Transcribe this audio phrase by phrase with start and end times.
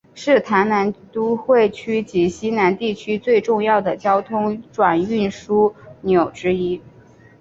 [0.15, 6.81] 是台南都会区及溪南地区最重要的交通转运枢纽之一。